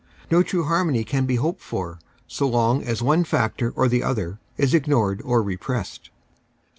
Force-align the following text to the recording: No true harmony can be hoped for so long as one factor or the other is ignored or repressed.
No 0.31 0.41
true 0.41 0.63
harmony 0.63 1.03
can 1.03 1.27
be 1.27 1.35
hoped 1.35 1.61
for 1.61 1.99
so 2.27 2.47
long 2.47 2.81
as 2.81 3.03
one 3.03 3.23
factor 3.23 3.71
or 3.75 3.87
the 3.87 4.01
other 4.01 4.39
is 4.57 4.73
ignored 4.73 5.21
or 5.23 5.43
repressed. 5.43 6.09